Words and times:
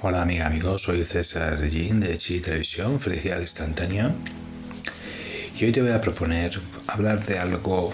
Hola 0.00 0.22
amiga, 0.22 0.46
amigos, 0.46 0.82
soy 0.84 1.04
César 1.04 1.60
Jean 1.68 1.98
de 1.98 2.16
Chi 2.16 2.38
Televisión, 2.38 3.00
Felicidad 3.00 3.40
Instantánea. 3.40 4.14
Y 5.58 5.64
hoy 5.64 5.72
te 5.72 5.82
voy 5.82 5.90
a 5.90 6.00
proponer 6.00 6.52
hablar 6.86 7.26
de 7.26 7.40
algo 7.40 7.92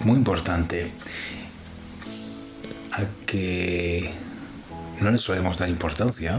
muy 0.00 0.18
importante 0.18 0.92
al 2.92 3.08
que 3.24 4.12
no 5.00 5.10
le 5.10 5.16
solemos 5.16 5.56
dar 5.56 5.70
importancia. 5.70 6.38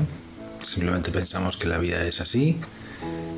Simplemente 0.62 1.10
pensamos 1.10 1.58
que 1.58 1.68
la 1.68 1.80
vida 1.80 2.06
es 2.06 2.22
así 2.22 2.60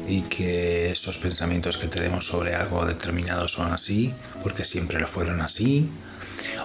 y 0.06 0.24
que 0.24 0.92
esos 0.92 1.18
pensamientos 1.18 1.78
que 1.78 1.88
tenemos 1.88 2.26
sobre 2.26 2.56
algo 2.56 2.86
determinado 2.86 3.48
son 3.48 3.72
así 3.72 4.14
porque 4.44 4.66
siempre 4.66 5.00
lo 5.00 5.08
fueron 5.08 5.40
así 5.40 5.90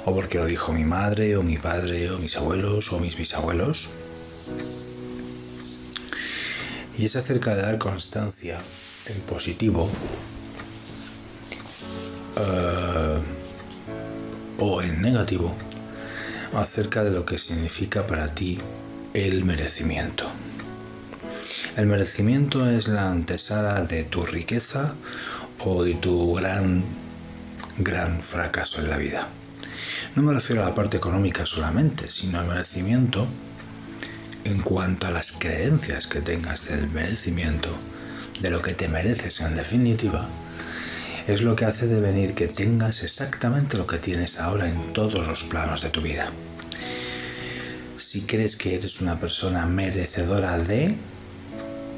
o 0.07 0.15
porque 0.15 0.39
lo 0.39 0.47
dijo 0.47 0.73
mi 0.73 0.85
madre 0.85 1.37
o 1.37 1.43
mi 1.43 1.59
padre 1.59 2.11
o 2.13 2.19
mis 2.19 2.37
abuelos 2.37 2.93
o 2.93 3.01
mis 3.01 3.17
bisabuelos. 3.17 3.91
Y 6.97 7.05
es 7.05 7.17
acerca 7.17 7.57
de 7.57 7.63
dar 7.63 7.79
constancia 7.79 8.59
en 9.07 9.21
positivo 9.23 9.91
eh, 12.37 13.19
o 14.59 14.81
en 14.81 15.03
negativo 15.03 15.53
acerca 16.55 17.03
de 17.03 17.11
lo 17.11 17.27
que 17.27 17.39
significa 17.39 18.07
para 18.07 18.29
ti 18.29 18.61
el 19.13 19.45
merecimiento. 19.45 20.31
El 21.77 21.87
merecimiento 21.87 22.71
es 22.71 22.87
la 22.87 23.11
antesala 23.11 23.83
de 23.83 24.05
tu 24.05 24.25
riqueza 24.25 24.95
o 25.65 25.83
de 25.83 25.95
tu 25.95 26.33
gran, 26.35 26.85
gran 27.79 28.23
fracaso 28.23 28.81
en 28.81 28.89
la 28.89 28.97
vida. 28.99 29.29
No 30.15 30.23
me 30.23 30.33
refiero 30.33 30.63
a 30.63 30.69
la 30.69 30.75
parte 30.75 30.97
económica 30.97 31.47
solamente, 31.47 32.11
sino 32.11 32.39
al 32.41 32.49
merecimiento 32.49 33.27
en 34.45 34.61
cuanto 34.61 35.07
a 35.07 35.11
las 35.11 35.33
creencias 35.33 36.07
que 36.07 36.21
tengas 36.21 36.69
del 36.69 36.89
merecimiento, 36.91 37.69
de 38.41 38.51
lo 38.51 38.63
que 38.63 38.75
te 38.75 38.89
mereces 38.89 39.41
en 39.41 39.57
definitiva, 39.57 40.29
es 41.27 41.43
lo 41.43 41.57
que 41.57 41.65
hace 41.65 41.89
devenir 41.89 42.35
que 42.35 42.47
tengas 42.47 43.03
exactamente 43.03 43.77
lo 43.77 43.87
que 43.87 43.99
tienes 43.99 44.39
ahora 44.39 44.69
en 44.69 44.93
todos 44.93 45.27
los 45.27 45.43
planos 45.45 45.83
de 45.83 45.91
tu 45.91 46.01
vida. 46.01 46.31
Si 47.97 48.23
crees 48.23 48.57
que 48.57 48.77
eres 48.77 49.01
una 49.01 49.19
persona 49.19 49.67
merecedora 49.67 50.59
de, 50.59 50.95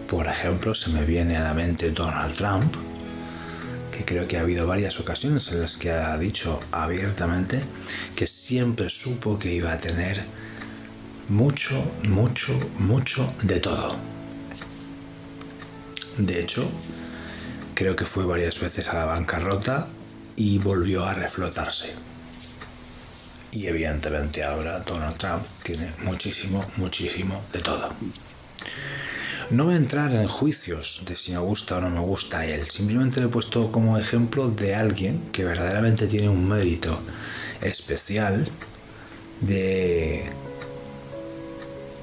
por 0.09 0.27
ejemplo, 0.27 0.75
se 0.75 0.91
me 0.91 1.05
viene 1.05 1.37
a 1.37 1.45
la 1.45 1.55
mente 1.55 1.91
Donald 1.91 2.35
Trump, 2.35 2.75
creo 4.09 4.27
que 4.27 4.39
ha 4.39 4.41
habido 4.41 4.67
varias 4.67 4.99
ocasiones 5.01 5.53
en 5.53 5.61
las 5.61 5.77
que 5.77 5.91
ha 5.91 6.17
dicho 6.17 6.59
abiertamente 6.73 7.61
que 8.17 8.27
siempre 8.27 8.89
supo 8.89 9.39
que 9.39 9.53
iba 9.53 9.71
a 9.71 9.77
tener 9.77 10.25
mucho, 11.29 11.75
mucho, 12.05 12.59
mucho 12.79 13.27
de 13.43 13.61
todo. 13.61 13.95
De 16.17 16.41
hecho, 16.41 16.67
creo 17.75 17.95
que 17.97 18.07
fue 18.07 18.25
varias 18.25 18.59
veces 18.59 18.89
a 18.89 18.95
la 18.95 19.05
bancarrota 19.05 19.89
y 20.37 20.57
volvió 20.57 21.05
a 21.05 21.13
reflotarse. 21.13 21.93
Y 23.53 23.67
evidentemente 23.67 24.43
ahora 24.43 24.81
Donald 24.81 25.19
Trump 25.19 25.43
tiene 25.63 25.93
muchísimo, 26.05 26.65
muchísimo 26.79 27.45
de 27.53 27.59
todo. 27.59 27.91
No 29.51 29.65
voy 29.65 29.75
a 29.75 29.77
entrar 29.79 30.13
en 30.13 30.29
juicios 30.29 31.05
de 31.07 31.17
si 31.17 31.33
me 31.33 31.39
gusta 31.39 31.79
o 31.79 31.81
no 31.81 31.89
me 31.89 32.01
gusta 32.01 32.45
él, 32.45 32.69
simplemente 32.69 33.19
le 33.21 33.27
he 33.27 33.31
puesto 33.31 33.73
como 33.73 33.97
ejemplo 33.97 34.49
de 34.49 34.75
alguien 34.75 35.23
que 35.33 35.43
verdaderamente 35.43 36.07
tiene 36.07 36.29
un 36.29 36.47
mérito 36.47 37.01
especial 37.63 38.47
de 39.41 40.31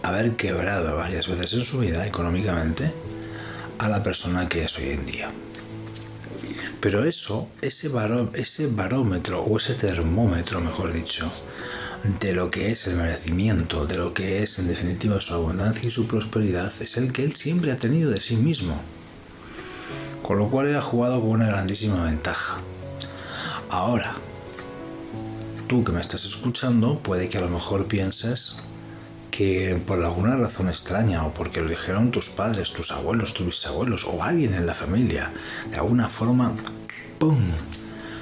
haber 0.01 0.35
quebrado 0.35 0.95
varias 0.95 1.27
veces 1.27 1.53
en 1.53 1.65
su 1.65 1.77
vida 1.77 2.07
económicamente 2.07 2.91
a 3.77 3.89
la 3.89 4.01
persona 4.01 4.49
que 4.49 4.63
es 4.63 4.79
hoy 4.79 4.89
en 4.89 5.05
día. 5.05 5.29
Pero 6.79 7.05
eso, 7.05 7.47
ese, 7.61 7.91
ese 8.33 8.67
barómetro 8.67 9.43
o 9.43 9.57
ese 9.57 9.75
termómetro, 9.75 10.61
mejor 10.61 10.91
dicho, 10.93 11.31
de 12.19 12.33
lo 12.33 12.51
que 12.51 12.71
es 12.71 12.87
el 12.87 12.97
merecimiento, 12.97 13.85
de 13.85 13.97
lo 13.97 14.13
que 14.13 14.43
es 14.43 14.59
en 14.59 14.67
definitiva 14.67 15.19
su 15.21 15.33
abundancia 15.33 15.87
y 15.87 15.91
su 15.91 16.07
prosperidad, 16.07 16.71
es 16.79 16.97
el 16.97 17.11
que 17.11 17.23
él 17.23 17.35
siempre 17.35 17.71
ha 17.71 17.75
tenido 17.75 18.11
de 18.11 18.21
sí 18.21 18.35
mismo. 18.35 18.79
Con 20.21 20.37
lo 20.37 20.49
cual 20.49 20.67
él 20.67 20.75
ha 20.75 20.81
jugado 20.81 21.19
con 21.19 21.29
una 21.29 21.47
grandísima 21.47 22.03
ventaja. 22.05 22.57
Ahora, 23.69 24.13
tú 25.67 25.83
que 25.83 25.91
me 25.91 26.01
estás 26.01 26.25
escuchando, 26.25 26.99
puede 26.99 27.29
que 27.29 27.37
a 27.37 27.41
lo 27.41 27.49
mejor 27.49 27.87
pienses 27.87 28.61
que 29.31 29.81
por 29.85 30.01
alguna 30.03 30.37
razón 30.37 30.69
extraña 30.69 31.25
o 31.25 31.33
porque 31.33 31.61
lo 31.61 31.67
dijeron 31.67 32.11
tus 32.11 32.29
padres, 32.29 32.71
tus 32.71 32.91
abuelos, 32.91 33.33
tus 33.33 33.47
bisabuelos 33.47 34.05
o 34.05 34.23
alguien 34.23 34.53
en 34.53 34.65
la 34.65 34.73
familia, 34.73 35.31
de 35.69 35.77
alguna 35.77 36.07
forma, 36.07 36.53
¡pum! 37.19 37.37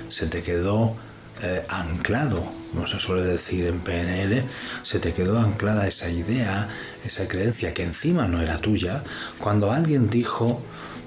se 0.09 0.27
te 0.27 0.41
quedó 0.41 0.95
eh, 1.41 1.65
anclado, 1.67 2.43
como 2.71 2.87
se 2.87 2.99
suele 2.99 3.23
decir 3.23 3.65
en 3.67 3.79
PNL, 3.79 4.43
se 4.83 4.99
te 4.99 5.13
quedó 5.13 5.39
anclada 5.39 5.87
esa 5.87 6.09
idea, 6.09 6.69
esa 7.05 7.27
creencia 7.27 7.73
que 7.73 7.83
encima 7.83 8.27
no 8.27 8.41
era 8.41 8.59
tuya, 8.59 9.03
cuando 9.39 9.71
alguien 9.71 10.09
dijo 10.09 10.61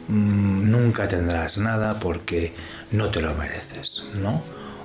mm, 0.08 0.70
nunca 0.70 1.08
tendrás 1.08 1.58
nada 1.58 2.00
porque 2.00 2.54
no 2.90 3.10
te 3.10 3.22
lo 3.22 3.34
mereces, 3.34 4.10
¿no? 4.16 4.42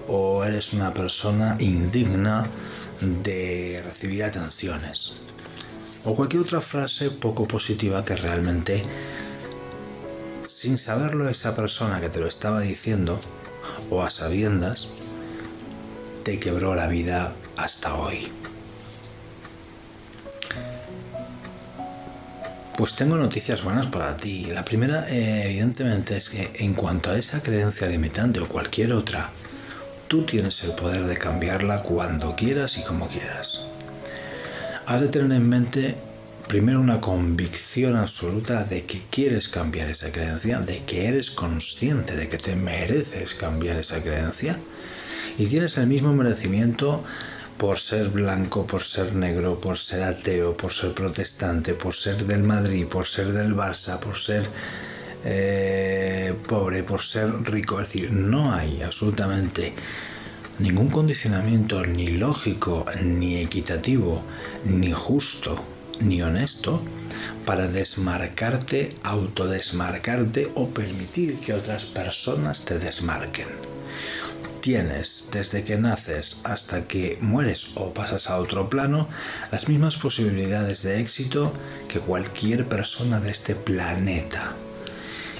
O 0.07 0.44
eres 0.44 0.74
una 0.74 0.94
persona 0.94 1.56
indigna 1.59 2.46
de 3.02 3.81
recibir 3.84 4.23
atenciones. 4.23 5.23
O 6.06 6.16
cualquier 6.16 6.44
otra 6.44 6.62
frase 6.62 7.12
poco 7.12 7.47
positiva 7.47 8.06
que 8.06 8.16
realmente, 8.16 8.81
sin 10.46 10.78
saberlo 10.78 11.29
esa 11.29 11.56
persona 11.56 12.00
que 12.02 12.09
te 12.09 12.19
lo 12.19 12.28
estaba 12.28 12.62
diciendo, 12.62 13.19
o 13.90 14.02
a 14.02 14.09
sabiendas, 14.09 15.01
te 16.24 16.40
quebró 16.40 16.76
la 16.76 16.88
vida 16.88 17.34
hasta 17.58 17.96
hoy. 17.96 18.28
Pues 22.78 22.96
tengo 22.96 23.18
noticias 23.18 23.64
buenas 23.64 23.88
para 23.88 24.18
ti. 24.18 24.46
La 24.46 24.66
primera, 24.66 25.08
eh, 25.09 25.46
evidentemente, 25.46 26.18
es 26.18 26.30
que 26.30 26.52
en 26.64 26.74
cuanto 26.74 27.12
a 27.12 27.18
esa 27.18 27.42
creencia 27.44 27.88
limitante 27.88 28.40
o 28.40 28.48
cualquier 28.48 28.94
otra, 28.94 29.30
tú 30.08 30.24
tienes 30.24 30.64
el 30.64 30.72
poder 30.72 31.06
de 31.06 31.18
cambiarla 31.18 31.84
cuando 31.84 32.36
quieras 32.36 32.78
y 32.78 32.84
como 32.84 33.08
quieras. 33.08 33.66
Has 34.88 35.02
de 35.02 35.08
tener 35.09 35.32
en 35.38 35.48
mente 35.48 35.96
primero 36.48 36.82
una 36.82 37.00
convicción 37.00 37.96
absoluta 37.98 38.64
de 38.64 38.84
que 38.86 39.02
quieres 39.09 39.48
cambiar 39.48 39.90
esa 39.90 40.12
creencia, 40.12 40.59
de 40.59 40.80
que 40.80 41.08
eres 41.08 41.32
consciente 41.32 42.16
de 42.16 42.28
que 42.30 42.38
te 42.38 42.56
mereces 42.56 43.36
cambiar 43.36 43.78
esa 43.78 44.02
creencia 44.02 44.58
y 45.38 45.46
tienes 45.47 45.78
el 45.78 45.88
mismo 45.88 46.14
merecimiento 46.14 47.03
por 47.58 47.80
ser 47.80 48.09
blanco, 48.09 48.66
por 48.66 48.84
ser 48.84 49.14
negro, 49.14 49.59
por 49.59 49.78
ser 49.78 50.03
ateo, 50.03 50.58
por 50.58 50.74
ser 50.74 50.94
protestante, 50.94 51.74
por 51.74 51.94
ser 51.94 52.25
del 52.25 52.44
Madrid, 52.44 52.88
por 52.88 53.06
ser 53.06 53.31
del 53.31 53.56
Barça, 53.56 54.00
por 54.00 54.18
ser 54.18 54.47
eh, 55.24 56.34
pobre, 56.47 56.81
por 56.84 57.03
ser 57.03 57.30
rico. 57.44 57.80
Es 57.80 57.94
decir, 57.94 58.12
no 58.12 58.53
hay 58.53 58.81
absolutamente 58.81 59.74
ningún 60.58 60.90
condicionamiento 60.90 61.86
ni 61.86 62.09
lógico, 62.09 62.86
ni 63.03 63.38
equitativo, 63.38 64.24
ni 64.66 64.91
justo, 64.91 65.64
ni 66.00 66.22
honesto 66.24 66.81
para 67.46 67.68
desmarcarte, 67.68 68.96
autodesmarcarte 69.03 70.52
o 70.56 70.70
permitir 70.70 71.40
que 71.40 71.53
otras 71.53 71.86
personas 71.86 72.66
te 72.66 72.80
desmarquen 72.80 73.47
tienes 74.62 75.30
desde 75.32 75.64
que 75.64 75.78
naces 75.78 76.42
hasta 76.44 76.88
que 76.88 77.18
mueres 77.20 77.72
o 77.76 77.94
pasas 77.94 78.30
a 78.30 78.38
otro 78.38 78.70
plano 78.70 79.09
las 79.52 79.68
mismas 79.68 79.97
posibilidades 79.97 80.84
de 80.84 81.02
éxito 81.02 81.52
que 81.90 82.00
cualquier 82.00 82.68
persona 82.68 83.20
de 83.20 83.32
este 83.32 83.56
planeta. 83.56 84.53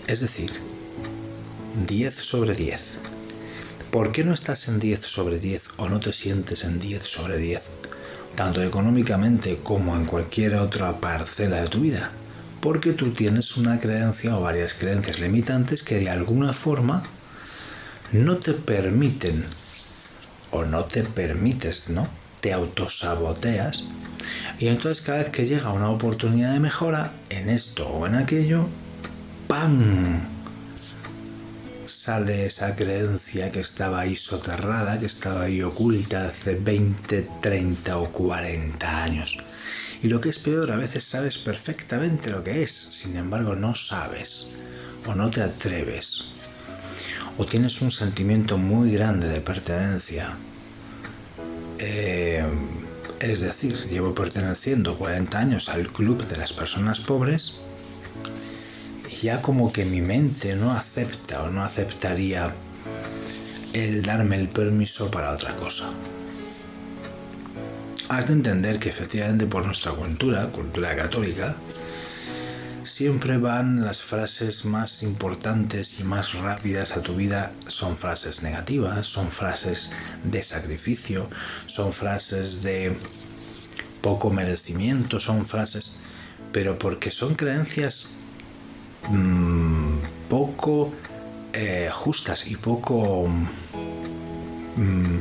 Es 0.08 0.20
decir, 0.22 0.52
10 1.88 2.16
sobre 2.16 2.56
10. 2.56 2.98
¿Por 3.92 4.12
qué 4.12 4.24
no 4.24 4.34
estás 4.34 4.68
en 4.68 4.80
10 4.80 5.02
sobre 5.02 5.40
10 5.40 5.64
o 5.78 5.88
no 5.88 6.00
te 6.00 6.14
sientes 6.14 6.64
en 6.64 6.80
10 6.80 7.04
sobre 7.04 7.38
10? 7.38 7.70
Tanto 8.36 8.64
económicamente 8.64 9.58
como 9.58 9.96
en 9.96 10.06
cualquier 10.06 10.56
otra 10.56 11.00
parcela 11.00 11.62
de 11.62 11.68
tu 11.68 11.82
vida. 11.82 12.12
Porque 12.60 12.94
tú 12.94 13.12
tienes 13.12 13.58
una 13.58 13.80
creencia 13.80 14.36
o 14.38 14.42
varias 14.42 14.74
creencias 14.74 15.20
limitantes 15.20 15.84
que 15.84 16.00
de 16.00 16.10
alguna 16.10 16.54
forma 16.54 17.04
no 18.12 18.38
te 18.38 18.54
permiten 18.54 19.44
o 20.52 20.66
no 20.66 20.86
te 20.86 21.04
permites, 21.04 21.90
¿no? 21.90 22.08
Te 22.42 22.54
autosaboteas 22.54 23.86
y 24.60 24.68
entonces 24.68 25.04
cada 25.04 25.20
vez 25.20 25.30
que 25.30 25.48
llega 25.48 25.72
una 25.72 25.90
oportunidad 25.90 26.54
de 26.54 26.60
mejora 26.60 27.14
en 27.30 27.50
esto 27.50 27.88
o 27.88 28.06
en 28.08 28.16
aquello, 28.16 28.68
¡pam! 29.48 30.22
sale 31.86 32.48
esa 32.48 32.76
creencia 32.76 33.52
que 33.52 33.60
estaba 33.60 34.00
ahí 34.00 34.16
soterrada, 34.16 35.00
que 35.00 35.06
estaba 35.06 35.44
ahí 35.44 35.62
oculta 35.62 36.26
hace 36.28 36.56
20, 36.56 37.28
30 37.42 37.98
o 37.98 38.12
40 38.12 39.04
años. 39.04 39.38
Y 40.02 40.08
lo 40.08 40.20
que 40.20 40.30
es 40.30 40.40
peor, 40.40 40.72
a 40.72 40.78
veces 40.78 41.04
sabes 41.04 41.38
perfectamente 41.38 42.32
lo 42.32 42.44
que 42.44 42.64
es, 42.64 42.72
sin 42.72 43.18
embargo 43.18 43.56
no 43.56 43.76
sabes 43.76 44.48
o 45.06 45.14
no 45.14 45.30
te 45.30 45.44
atreves 45.44 46.26
o 47.38 47.46
tienes 47.46 47.82
un 47.82 47.92
sentimiento 47.92 48.58
muy 48.58 48.92
grande 48.92 49.28
de 49.28 49.42
pertenencia. 49.42 50.36
Eh, 51.80 52.44
es 53.20 53.40
decir, 53.40 53.88
llevo 53.88 54.16
perteneciendo 54.16 54.98
40 54.98 55.38
años 55.40 55.70
al 55.70 55.88
club 55.88 56.26
de 56.28 56.38
las 56.38 56.54
personas 56.54 57.00
pobres 57.00 57.62
y 59.12 59.26
ya 59.26 59.42
como 59.42 59.72
que 59.72 59.86
mi 59.86 60.02
mente 60.02 60.56
no 60.56 60.72
acepta 60.72 61.44
o 61.44 61.50
no 61.50 61.64
aceptaría 61.64 62.54
el 63.74 64.02
darme 64.04 64.38
el 64.38 64.50
permiso 64.50 65.12
para 65.12 65.32
otra 65.32 65.56
cosa. 65.56 65.92
Has 68.10 68.28
de 68.28 68.34
entender 68.34 68.80
que 68.80 68.90
efectivamente 68.90 69.46
por 69.46 69.66
nuestra 69.66 69.92
cultura, 69.94 70.48
cultura 70.48 70.96
católica, 70.96 71.56
siempre 73.02 73.38
van 73.38 73.84
las 73.84 74.04
frases 74.04 74.64
más 74.64 75.02
importantes 75.02 76.00
y 76.00 76.04
más 76.04 76.36
rápidas 76.36 76.96
a 76.98 77.02
tu 77.02 77.16
vida, 77.16 77.52
son 77.66 77.98
frases 77.98 78.44
negativas, 78.44 79.08
son 79.08 79.32
frases 79.32 79.90
de 80.24 80.44
sacrificio, 80.44 81.28
son 81.66 81.94
frases 81.94 82.62
de 82.62 82.96
poco 84.04 84.30
merecimiento, 84.30 85.20
son 85.20 85.44
frases, 85.48 85.98
pero 86.52 86.78
porque 86.78 87.10
son 87.10 87.34
creencias 87.34 88.18
mmm, 89.10 89.98
poco 90.30 90.94
eh, 91.54 91.90
justas 91.92 92.46
y 92.46 92.56
poco 92.56 93.28
mmm, 94.76 95.18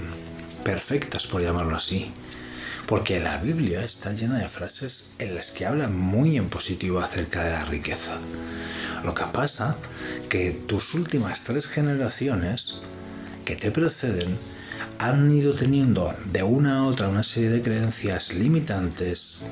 perfectas, 0.64 1.26
por 1.26 1.40
llamarlo 1.40 1.76
así. 1.76 2.12
Porque 2.90 3.20
la 3.20 3.36
Biblia 3.36 3.84
está 3.84 4.12
llena 4.12 4.38
de 4.38 4.48
frases 4.48 5.12
en 5.20 5.36
las 5.36 5.52
que 5.52 5.64
habla 5.64 5.86
muy 5.86 6.36
en 6.36 6.48
positivo 6.48 6.98
acerca 6.98 7.44
de 7.44 7.52
la 7.52 7.64
riqueza. 7.66 8.18
Lo 9.04 9.14
que 9.14 9.26
pasa 9.32 9.76
que 10.28 10.50
tus 10.50 10.94
últimas 10.94 11.44
tres 11.44 11.68
generaciones 11.68 12.80
que 13.44 13.54
te 13.54 13.70
preceden 13.70 14.36
han 14.98 15.30
ido 15.30 15.54
teniendo 15.54 16.12
de 16.32 16.42
una 16.42 16.78
a 16.78 16.84
otra 16.86 17.08
una 17.08 17.22
serie 17.22 17.50
de 17.50 17.62
creencias 17.62 18.34
limitantes, 18.34 19.46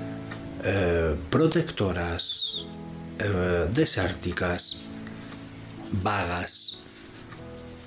eh, 0.65 1.15
protectoras, 1.31 2.65
eh, 3.21 3.69
desérticas, 3.73 4.87
vagas, 6.03 6.79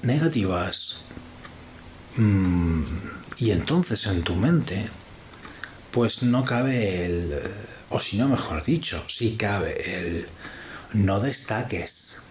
negativas. 0.04 1.04
Mm, 2.16 2.84
y 3.36 3.52
entonces 3.52 4.08
en 4.08 4.24
tu 4.24 4.38
mente 4.38 4.88
pues 5.92 6.24
no 6.24 6.46
cabe 6.46 7.06
el, 7.06 7.40
o 7.90 8.00
si 8.00 8.18
no, 8.18 8.28
mejor 8.28 8.64
dicho, 8.64 9.04
sí 9.08 9.36
cabe 9.38 10.00
el 10.00 10.28
no 10.94 11.20
destaques, 11.20 12.24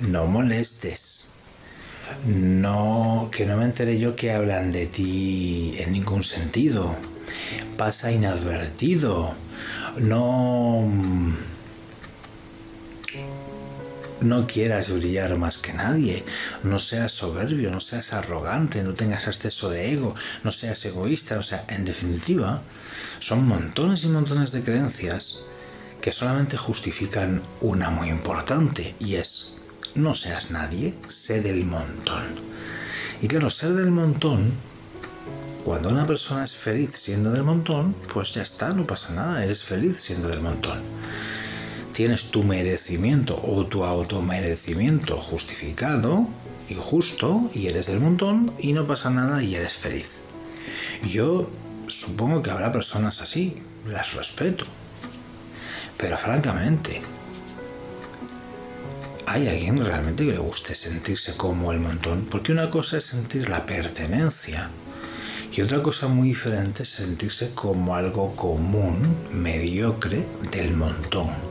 no 0.00 0.26
molestes, 0.26 1.34
no, 2.26 3.28
que 3.32 3.46
no 3.46 3.56
me 3.56 3.64
enteré 3.64 3.98
yo 3.98 4.16
que 4.16 4.32
hablan 4.32 4.72
de 4.72 4.86
ti 4.86 5.74
en 5.78 5.92
ningún 5.92 6.24
sentido, 6.24 6.94
pasa 7.76 8.12
inadvertido, 8.12 9.34
no 9.98 10.88
no 14.20 14.46
quieras 14.46 14.92
brillar 14.92 15.36
más 15.36 15.58
que 15.58 15.72
nadie, 15.72 16.24
no 16.62 16.78
seas 16.78 17.12
soberbio, 17.12 17.70
no 17.70 17.80
seas 17.80 18.12
arrogante, 18.12 18.82
no 18.82 18.94
tengas 18.94 19.26
exceso 19.26 19.70
de 19.70 19.92
ego, 19.92 20.14
no 20.44 20.50
seas 20.50 20.84
egoísta, 20.84 21.38
o 21.38 21.42
sea, 21.42 21.64
en 21.68 21.84
definitiva, 21.84 22.62
son 23.18 23.46
montones 23.46 24.04
y 24.04 24.08
montones 24.08 24.52
de 24.52 24.62
creencias 24.62 25.44
que 26.00 26.12
solamente 26.12 26.56
justifican 26.56 27.42
una 27.60 27.90
muy 27.90 28.08
importante 28.08 28.94
y 28.98 29.16
es 29.16 29.56
no 29.94 30.14
seas 30.14 30.50
nadie, 30.50 30.94
sé 31.08 31.42
del 31.42 31.64
montón. 31.64 32.24
Y 33.20 33.28
claro, 33.28 33.50
ser 33.50 33.72
del 33.72 33.90
montón, 33.90 34.52
cuando 35.64 35.90
una 35.90 36.06
persona 36.06 36.44
es 36.44 36.54
feliz 36.54 36.92
siendo 36.92 37.32
del 37.32 37.42
montón, 37.42 37.94
pues 38.12 38.32
ya 38.34 38.42
está, 38.42 38.70
no 38.70 38.86
pasa 38.86 39.14
nada, 39.14 39.44
eres 39.44 39.62
feliz 39.62 40.00
siendo 40.00 40.28
del 40.28 40.40
montón 40.40 40.80
tienes 42.00 42.30
tu 42.30 42.44
merecimiento 42.44 43.38
o 43.44 43.66
tu 43.66 43.84
automerecimiento 43.84 45.18
justificado 45.18 46.26
y 46.70 46.74
justo 46.74 47.42
y 47.54 47.66
eres 47.66 47.88
del 47.88 48.00
montón 48.00 48.50
y 48.58 48.72
no 48.72 48.86
pasa 48.86 49.10
nada 49.10 49.42
y 49.42 49.54
eres 49.54 49.74
feliz. 49.74 50.22
Yo 51.06 51.50
supongo 51.88 52.42
que 52.42 52.50
habrá 52.50 52.72
personas 52.72 53.20
así, 53.20 53.54
las 53.86 54.14
respeto. 54.14 54.64
Pero 55.98 56.16
francamente, 56.16 57.02
¿hay 59.26 59.48
alguien 59.48 59.84
realmente 59.84 60.24
que 60.24 60.32
le 60.32 60.38
guste 60.38 60.74
sentirse 60.74 61.36
como 61.36 61.70
el 61.70 61.80
montón? 61.80 62.26
Porque 62.30 62.50
una 62.50 62.70
cosa 62.70 62.96
es 62.96 63.04
sentir 63.04 63.50
la 63.50 63.66
pertenencia 63.66 64.70
y 65.52 65.60
otra 65.60 65.82
cosa 65.82 66.08
muy 66.08 66.28
diferente 66.28 66.84
es 66.84 66.88
sentirse 66.88 67.52
como 67.54 67.94
algo 67.94 68.34
común, 68.36 69.16
mediocre 69.34 70.26
del 70.50 70.74
montón. 70.74 71.49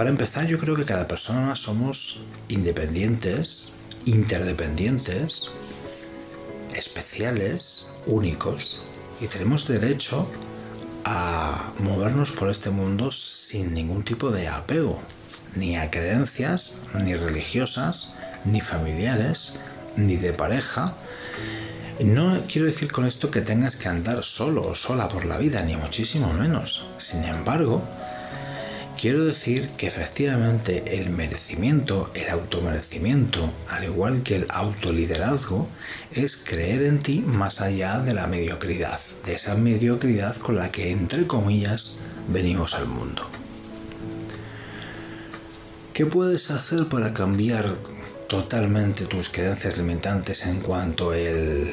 Para 0.00 0.08
empezar, 0.08 0.46
yo 0.46 0.58
creo 0.58 0.76
que 0.76 0.86
cada 0.86 1.06
persona 1.06 1.54
somos 1.56 2.22
independientes, 2.48 3.74
interdependientes, 4.06 5.50
especiales, 6.74 7.88
únicos, 8.06 8.80
y 9.20 9.26
tenemos 9.26 9.68
derecho 9.68 10.26
a 11.04 11.70
movernos 11.80 12.32
por 12.32 12.48
este 12.48 12.70
mundo 12.70 13.12
sin 13.12 13.74
ningún 13.74 14.02
tipo 14.02 14.30
de 14.30 14.48
apego, 14.48 14.98
ni 15.54 15.76
a 15.76 15.90
creencias, 15.90 16.80
ni 16.94 17.12
religiosas, 17.12 18.14
ni 18.46 18.62
familiares, 18.62 19.56
ni 19.96 20.16
de 20.16 20.32
pareja. 20.32 20.86
No 22.02 22.40
quiero 22.50 22.68
decir 22.68 22.90
con 22.90 23.04
esto 23.04 23.30
que 23.30 23.42
tengas 23.42 23.76
que 23.76 23.90
andar 23.90 24.24
solo 24.24 24.62
o 24.62 24.74
sola 24.74 25.08
por 25.10 25.26
la 25.26 25.36
vida, 25.36 25.62
ni 25.62 25.76
muchísimo 25.76 26.32
menos. 26.32 26.86
Sin 26.96 27.22
embargo, 27.24 27.86
Quiero 29.00 29.24
decir 29.24 29.66
que 29.78 29.86
efectivamente 29.86 31.00
el 31.00 31.08
merecimiento, 31.08 32.10
el 32.12 32.28
automerecimiento, 32.28 33.50
al 33.70 33.84
igual 33.84 34.22
que 34.22 34.36
el 34.36 34.46
autoliderazgo, 34.50 35.66
es 36.12 36.44
creer 36.44 36.82
en 36.82 36.98
ti 36.98 37.20
más 37.20 37.62
allá 37.62 38.00
de 38.00 38.12
la 38.12 38.26
mediocridad, 38.26 39.00
de 39.24 39.36
esa 39.36 39.54
mediocridad 39.54 40.36
con 40.36 40.56
la 40.56 40.70
que, 40.70 40.90
entre 40.90 41.26
comillas, 41.26 42.00
venimos 42.28 42.74
al 42.74 42.88
mundo. 42.88 43.26
¿Qué 45.94 46.04
puedes 46.04 46.50
hacer 46.50 46.86
para 46.88 47.14
cambiar 47.14 47.78
totalmente 48.28 49.06
tus 49.06 49.30
creencias 49.30 49.78
limitantes 49.78 50.44
en 50.44 50.60
cuanto 50.60 51.12
al 51.12 51.72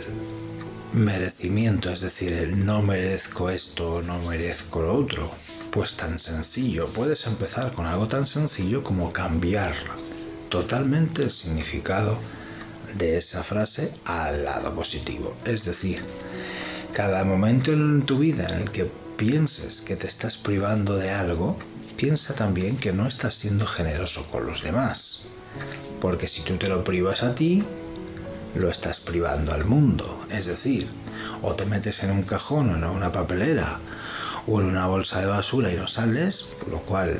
merecimiento, 0.94 1.92
es 1.92 2.00
decir, 2.00 2.32
el 2.32 2.66
no 2.66 2.82
merezco 2.84 3.50
esto, 3.50 4.02
no 4.02 4.18
merezco 4.20 4.82
lo 4.82 4.94
otro? 4.94 5.30
Pues 5.72 5.96
tan 5.96 6.18
sencillo, 6.18 6.88
puedes 6.88 7.28
empezar 7.28 7.72
con 7.74 7.86
algo 7.86 8.08
tan 8.08 8.26
sencillo 8.26 8.84
como 8.84 9.14
cambiar 9.14 9.76
totalmente 10.50 11.24
el 11.24 11.32
significado 11.32 12.18
de 12.98 13.18
esa 13.18 13.44
frase 13.44 13.94
al 14.06 14.44
lado 14.46 14.74
positivo. 14.74 15.36
Es 15.46 15.66
decir, 15.66 16.04
cada 16.94 17.24
momento 17.24 17.72
en 17.72 18.04
tu 18.04 18.20
vida 18.20 18.48
en 18.48 18.62
el 18.62 18.72
que 18.72 18.90
pienses 19.18 19.82
que 19.82 19.96
te 19.96 20.08
estás 20.08 20.38
privando 20.38 20.96
de 20.96 21.12
algo, 21.12 21.58
piensa 21.98 22.34
también 22.34 22.78
que 22.78 22.94
no 22.94 23.08
estás 23.08 23.36
siendo 23.36 23.68
generoso 23.68 24.26
con 24.32 24.48
los 24.48 24.64
demás. 24.64 25.24
Porque 26.00 26.28
si 26.28 26.44
tú 26.44 26.58
te 26.58 26.70
lo 26.70 26.84
privas 26.84 27.24
a 27.24 27.36
ti, 27.36 27.64
lo 28.56 28.70
estás 28.70 29.00
privando 29.00 29.54
al 29.54 29.66
mundo. 29.66 30.26
Es 30.32 30.46
decir, 30.46 30.88
o 31.42 31.54
te 31.54 31.66
metes 31.66 32.04
en 32.04 32.12
un 32.12 32.24
cajón 32.24 32.72
o 32.72 32.78
en 32.78 32.84
una 32.84 33.12
papelera 33.12 33.78
o 34.48 34.62
en 34.62 34.68
una 34.68 34.88
bolsa 34.88 35.20
de 35.20 35.28
basura 35.28 35.72
y 35.72 35.76
no 35.76 35.88
sales, 35.88 36.50
lo 36.72 36.80
cual 36.80 37.20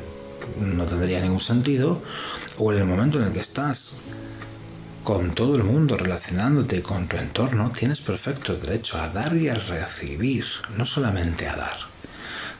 no 0.60 0.84
tendría 0.84 1.20
ningún 1.20 1.40
sentido, 1.40 2.00
o 2.58 2.72
en 2.72 2.78
el 2.78 2.84
momento 2.84 3.20
en 3.20 3.26
el 3.26 3.32
que 3.32 3.40
estás 3.40 4.00
con 5.04 5.34
todo 5.34 5.56
el 5.56 5.64
mundo 5.64 5.96
relacionándote 5.96 6.82
con 6.82 7.08
tu 7.08 7.16
entorno, 7.16 7.70
tienes 7.70 8.00
perfecto 8.00 8.56
derecho 8.56 9.00
a 9.00 9.08
dar 9.08 9.36
y 9.36 9.48
a 9.48 9.54
recibir, 9.54 10.44
no 10.76 10.84
solamente 10.84 11.48
a 11.48 11.56
dar. 11.56 11.88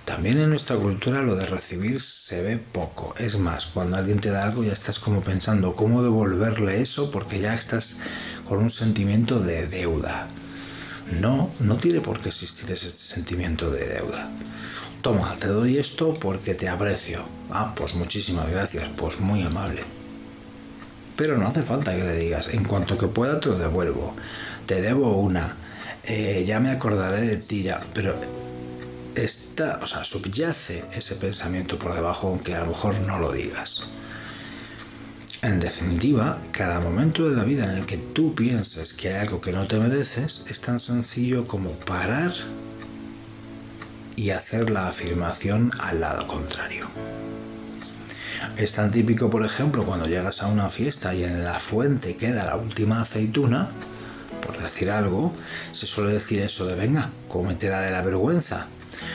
También 0.07 0.39
en 0.39 0.49
nuestra 0.49 0.77
cultura 0.77 1.21
lo 1.21 1.37
de 1.37 1.45
recibir 1.45 2.01
se 2.01 2.43
ve 2.43 2.57
poco. 2.57 3.15
Es 3.19 3.39
más, 3.39 3.67
cuando 3.67 3.99
alguien 3.99 4.19
te 4.21 4.31
da 4.31 4.45
algo 4.45 4.65
ya 4.65 4.73
estás 4.73 4.99
como 4.99 5.21
pensando 5.21 5.77
cómo 5.77 6.03
devolverle 6.03 6.81
eso 6.81 7.11
porque 7.11 7.41
ya 7.41 7.53
estás 7.53 8.01
con 8.49 8.61
un 8.61 8.71
sentimiento 8.71 9.41
de 9.41 9.67
deuda. 9.67 10.27
No, 11.21 11.51
no 11.61 11.77
tiene 11.77 12.01
por 12.01 12.21
qué 12.21 12.29
existir 12.29 12.71
ese 12.71 12.91
sentimiento 12.91 13.71
de 13.71 13.87
deuda. 13.87 14.29
Toma, 15.03 15.35
te 15.39 15.49
doy 15.49 15.79
esto 15.79 16.15
porque 16.15 16.55
te 16.55 16.69
aprecio. 16.69 17.25
Ah, 17.51 17.73
pues 17.75 17.95
muchísimas 17.95 18.51
gracias, 18.51 18.89
pues 18.97 19.19
muy 19.21 19.43
amable. 19.43 19.83
Pero 21.17 21.37
no 21.37 21.49
hace 21.49 21.63
falta 21.63 21.97
que 21.97 22.05
le 22.05 22.15
digas, 22.15 22.49
en 22.55 22.63
cuanto 22.65 22.99
que 22.99 23.09
pueda 23.09 23.41
te 23.41 23.49
lo 23.49 23.59
devuelvo. 23.59 24.15
Te 24.67 24.83
debo 24.83 25.17
una. 25.19 25.57
Eh, 26.05 26.45
ya 26.47 26.61
me 26.61 26.71
acordaré 26.71 27.23
de 27.23 27.37
ti 27.37 27.63
ya. 27.63 27.81
Pero 27.95 28.15
está, 29.15 29.81
o 29.83 29.87
sea, 29.87 30.05
subyace 30.05 30.85
ese 30.95 31.17
pensamiento 31.17 31.79
por 31.79 31.95
debajo, 31.95 32.29
aunque 32.29 32.55
a 32.55 32.61
lo 32.61 32.69
mejor 32.69 33.01
no 33.01 33.19
lo 33.19 33.33
digas. 33.33 33.89
En 35.41 35.61
definitiva, 35.61 36.37
cada 36.51 36.81
momento 36.81 37.31
de 37.31 37.37
la 37.37 37.45
vida 37.45 37.65
en 37.65 37.79
el 37.79 37.87
que 37.87 37.97
tú 37.97 38.35
pienses 38.35 38.93
que 38.93 39.11
hay 39.11 39.21
algo 39.21 39.41
que 39.41 39.53
no 39.53 39.69
te 39.69 39.79
mereces 39.79 40.45
es 40.51 40.61
tan 40.61 40.81
sencillo 40.81 41.47
como 41.47 41.71
parar 41.71 42.33
y 44.17 44.31
hacer 44.31 44.71
la 44.71 44.89
afirmación 44.89 45.71
al 45.79 46.01
lado 46.01 46.27
contrario. 46.27 46.89
Es 48.57 48.73
tan 48.73 48.91
típico, 48.91 49.31
por 49.31 49.45
ejemplo, 49.45 49.85
cuando 49.85 50.07
llegas 50.07 50.43
a 50.43 50.49
una 50.49 50.71
fiesta 50.71 51.15
y 51.15 51.23
en 51.23 51.45
la 51.45 51.61
fuente 51.61 52.17
queda 52.17 52.45
la 52.45 52.57
última 52.57 53.01
aceituna, 53.01 53.69
por 54.45 54.61
decir 54.61 54.91
algo, 54.91 55.33
se 55.71 55.87
suele 55.87 56.15
decir 56.15 56.41
eso 56.41 56.67
de 56.67 56.75
venga, 56.75 57.11
cómetela 57.29 57.81
de 57.83 57.93
la 57.93 58.03
vergüenza. 58.03 58.67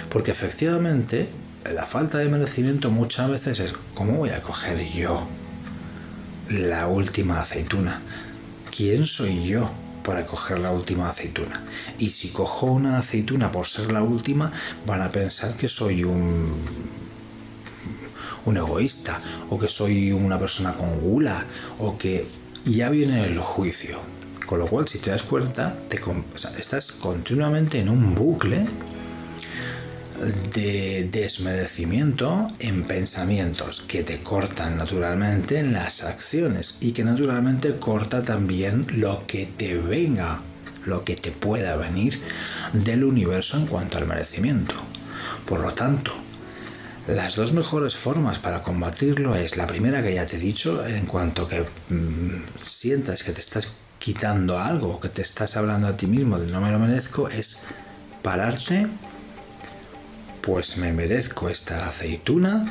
Porque 0.09 0.31
efectivamente, 0.31 1.27
la 1.69 1.85
falta 1.85 2.19
de 2.19 2.29
merecimiento 2.29 2.91
muchas 2.91 3.29
veces 3.29 3.59
es, 3.59 3.73
¿cómo 3.93 4.19
voy 4.19 4.29
a 4.29 4.39
coger 4.39 4.81
yo 4.87 5.27
la 6.49 6.87
última 6.87 7.41
aceituna? 7.41 8.01
¿Quién 8.75 9.07
soy 9.07 9.43
yo 9.43 9.69
para 10.03 10.25
coger 10.25 10.59
la 10.59 10.71
última 10.71 11.09
aceituna? 11.09 11.63
Y 11.99 12.09
si 12.09 12.29
cojo 12.29 12.67
una 12.67 12.97
aceituna 12.97 13.51
por 13.51 13.67
ser 13.67 13.91
la 13.91 14.03
última, 14.03 14.51
van 14.85 15.01
a 15.01 15.09
pensar 15.09 15.55
que 15.55 15.69
soy 15.69 16.03
un 16.03 16.47
egoísta 18.45 19.19
o 19.49 19.57
que 19.57 19.69
soy 19.69 20.11
una 20.11 20.37
persona 20.37 20.73
con 20.73 20.99
gula 20.99 21.45
o 21.79 21.97
que 21.97 22.25
ya 22.65 22.89
viene 22.89 23.25
el 23.25 23.39
juicio. 23.39 23.99
Con 24.45 24.59
lo 24.59 24.67
cual, 24.67 24.87
si 24.87 24.99
te 24.99 25.11
das 25.11 25.23
cuenta, 25.23 25.75
te, 25.89 26.01
estás 26.59 26.91
continuamente 26.91 27.79
en 27.79 27.89
un 27.89 28.13
bucle 28.13 28.65
de 30.53 31.09
desmerecimiento 31.11 32.51
en 32.59 32.83
pensamientos 32.83 33.81
que 33.81 34.03
te 34.03 34.19
cortan 34.21 34.77
naturalmente 34.77 35.59
en 35.59 35.73
las 35.73 36.03
acciones 36.03 36.77
y 36.81 36.91
que 36.91 37.03
naturalmente 37.03 37.77
corta 37.77 38.21
también 38.21 38.85
lo 38.95 39.25
que 39.27 39.45
te 39.45 39.77
venga, 39.77 40.41
lo 40.85 41.03
que 41.03 41.15
te 41.15 41.31
pueda 41.31 41.75
venir 41.75 42.19
del 42.73 43.03
universo 43.03 43.57
en 43.57 43.67
cuanto 43.67 43.97
al 43.97 44.07
merecimiento. 44.07 44.75
Por 45.45 45.59
lo 45.59 45.73
tanto, 45.73 46.13
las 47.07 47.35
dos 47.35 47.51
mejores 47.51 47.95
formas 47.95 48.39
para 48.39 48.63
combatirlo 48.63 49.35
es 49.35 49.57
la 49.57 49.67
primera 49.67 50.01
que 50.01 50.13
ya 50.13 50.25
te 50.25 50.37
he 50.37 50.39
dicho, 50.39 50.85
en 50.85 51.05
cuanto 51.05 51.47
que 51.47 51.65
mm, 51.89 52.43
sientas 52.61 53.23
que 53.23 53.33
te 53.33 53.41
estás 53.41 53.73
quitando 53.99 54.59
algo, 54.59 54.99
que 54.99 55.09
te 55.09 55.21
estás 55.21 55.57
hablando 55.57 55.87
a 55.87 55.97
ti 55.97 56.07
mismo 56.07 56.39
de 56.39 56.51
no 56.51 56.61
me 56.61 56.71
lo 56.71 56.79
merezco, 56.79 57.27
es 57.27 57.65
pararte, 58.21 58.87
pues 60.43 60.77
me 60.77 60.91
merezco 60.91 61.49
esta 61.49 61.87
aceituna 61.87 62.69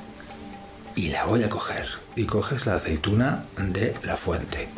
y 0.94 1.08
la 1.08 1.24
voy 1.24 1.42
a 1.42 1.48
coger. 1.48 1.86
Y 2.14 2.26
coges 2.26 2.66
la 2.66 2.74
aceituna 2.74 3.44
de 3.56 3.96
la 4.04 4.16
fuente. 4.16 4.68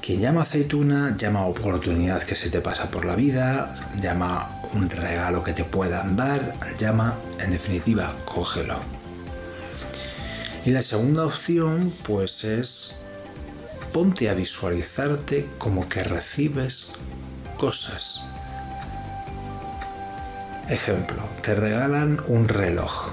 Quien 0.00 0.20
llama 0.20 0.42
aceituna 0.42 1.16
llama 1.18 1.46
oportunidad 1.46 2.22
que 2.22 2.36
se 2.36 2.48
te 2.48 2.60
pasa 2.60 2.88
por 2.88 3.04
la 3.04 3.16
vida, 3.16 3.74
llama 4.00 4.60
un 4.72 4.88
regalo 4.88 5.42
que 5.42 5.52
te 5.52 5.64
puedan 5.64 6.14
dar, 6.16 6.54
llama, 6.78 7.16
en 7.40 7.50
definitiva, 7.50 8.14
cógelo. 8.24 8.78
Y 10.64 10.70
la 10.70 10.82
segunda 10.82 11.26
opción, 11.26 11.92
pues 12.04 12.44
es 12.44 12.94
ponte 13.92 14.30
a 14.30 14.34
visualizarte 14.34 15.48
como 15.58 15.88
que 15.88 16.04
recibes 16.04 16.94
cosas. 17.56 18.22
Ejemplo, 20.68 21.22
te 21.42 21.54
regalan 21.54 22.20
un 22.28 22.48
reloj. 22.48 23.12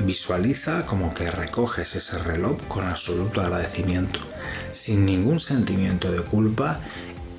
Visualiza 0.00 0.84
como 0.84 1.14
que 1.14 1.30
recoges 1.30 1.96
ese 1.96 2.18
reloj 2.18 2.58
con 2.68 2.86
absoluto 2.86 3.40
agradecimiento 3.40 4.20
sin 4.72 5.06
ningún 5.06 5.40
sentimiento 5.40 6.12
de 6.12 6.20
culpa 6.20 6.78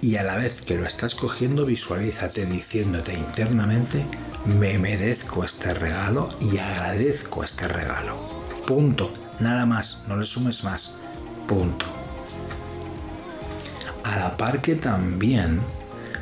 y 0.01 0.15
a 0.15 0.23
la 0.23 0.37
vez 0.37 0.61
que 0.61 0.75
lo 0.75 0.85
estás 0.85 1.15
cogiendo 1.15 1.65
visualízate 1.65 2.45
diciéndote 2.45 3.13
internamente 3.13 4.05
me 4.45 4.77
merezco 4.79 5.43
este 5.43 5.73
regalo 5.73 6.29
y 6.39 6.57
agradezco 6.57 7.43
este 7.43 7.67
regalo. 7.67 8.17
Punto. 8.65 9.11
Nada 9.39 9.65
más, 9.65 10.03
no 10.07 10.17
le 10.17 10.25
sumes 10.25 10.63
más. 10.63 10.97
Punto. 11.47 11.85
A 14.03 14.15
la 14.17 14.37
par 14.37 14.61
que 14.61 14.75
también, 14.75 15.61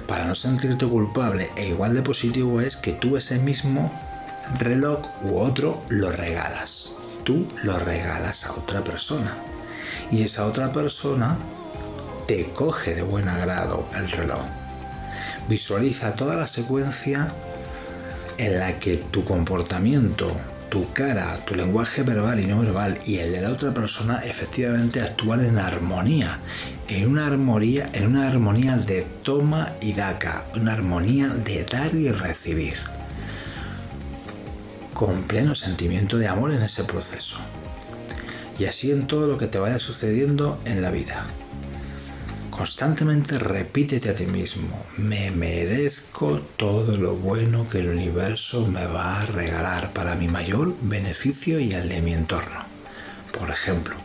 para 0.07 0.25
no 0.25 0.35
sentirte 0.35 0.85
culpable 0.85 1.49
e 1.55 1.67
igual 1.67 1.93
de 1.93 2.01
positivo 2.01 2.61
es 2.61 2.77
que 2.77 2.93
tú 2.93 3.17
ese 3.17 3.39
mismo 3.39 3.91
reloj 4.59 5.01
u 5.23 5.37
otro 5.37 5.81
lo 5.89 6.11
regalas. 6.11 6.95
Tú 7.23 7.47
lo 7.63 7.79
regalas 7.79 8.45
a 8.45 8.53
otra 8.53 8.83
persona 8.83 9.35
y 10.11 10.23
esa 10.23 10.45
otra 10.45 10.71
persona 10.71 11.37
te 12.27 12.45
coge 12.53 12.95
de 12.95 13.03
buen 13.03 13.27
agrado 13.27 13.87
el 13.95 14.09
reloj. 14.11 14.43
Visualiza 15.47 16.13
toda 16.13 16.35
la 16.35 16.47
secuencia 16.47 17.31
en 18.37 18.59
la 18.59 18.79
que 18.79 18.97
tu 18.97 19.23
comportamiento, 19.23 20.31
tu 20.69 20.91
cara, 20.91 21.37
tu 21.45 21.55
lenguaje 21.55 22.03
verbal 22.03 22.39
y 22.39 22.47
no 22.47 22.59
verbal 22.59 22.99
y 23.05 23.17
el 23.17 23.31
de 23.31 23.41
la 23.41 23.51
otra 23.51 23.73
persona 23.73 24.19
efectivamente 24.19 25.01
actúan 25.01 25.45
en 25.45 25.57
armonía, 25.57 26.39
en 26.87 27.09
una 27.09 27.27
armonía, 27.27 27.89
en 27.93 28.07
una 28.07 28.27
armonía 28.27 28.77
de 28.77 29.01
toma 29.23 29.73
y 29.81 29.93
daca, 29.93 30.45
una 30.55 30.73
armonía 30.73 31.29
de 31.29 31.63
dar 31.63 31.93
y 31.95 32.11
recibir, 32.11 32.75
con 34.93 35.23
pleno 35.23 35.55
sentimiento 35.55 36.17
de 36.17 36.27
amor 36.27 36.51
en 36.51 36.61
ese 36.61 36.83
proceso 36.83 37.39
y 38.57 38.65
así 38.65 38.91
en 38.91 39.07
todo 39.07 39.27
lo 39.27 39.37
que 39.37 39.47
te 39.47 39.59
vaya 39.59 39.79
sucediendo 39.79 40.59
en 40.65 40.81
la 40.81 40.91
vida. 40.91 41.25
Constantemente 42.51 43.37
repítete 43.37 44.09
a 44.11 44.15
ti 44.15 44.27
mismo, 44.27 44.85
me 44.95 45.29
merezco 45.29 46.39
todo 46.55 46.95
lo 46.95 47.15
bueno 47.15 47.67
que 47.67 47.79
el 47.79 47.89
universo 47.89 48.65
me 48.67 48.85
va 48.85 49.19
a 49.19 49.25
regalar 49.25 49.91
para 49.91 50.15
mi 50.15 50.29
mayor 50.29 50.73
beneficio 50.81 51.59
y 51.59 51.73
el 51.73 51.89
de 51.89 52.01
mi 52.01 52.13
entorno. 52.13 52.63
Por 53.37 53.49
ejemplo, 53.49 53.97